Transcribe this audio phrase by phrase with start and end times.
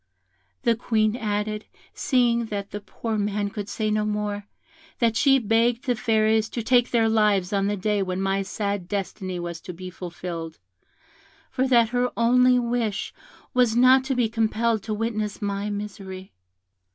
[0.63, 4.47] The Queen added, seeing that the poor man could say no more,
[4.97, 8.87] that she begged the Fairies to take their lives on the day when my sad
[8.87, 10.57] destiny was to be fulfilled,
[11.51, 13.13] for that her only wish
[13.53, 16.33] was not to be compelled to witness my misery.